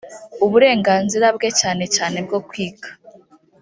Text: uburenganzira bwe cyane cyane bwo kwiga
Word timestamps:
uburenganzira 0.45 1.27
bwe 1.35 1.49
cyane 1.59 1.83
cyane 1.95 2.17
bwo 2.25 2.39
kwiga 2.47 2.89